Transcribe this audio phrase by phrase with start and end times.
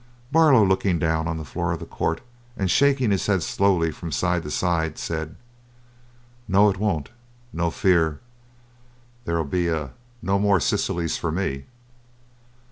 [0.31, 2.21] Barlow, looking down on the floor of the court
[2.57, 5.35] and shaking his head slowly from side to side, said:
[6.47, 7.11] "No, it won't
[7.53, 8.19] No fear.
[9.25, 9.67] There 'ull be
[10.23, 11.65] no more Cecilies for me."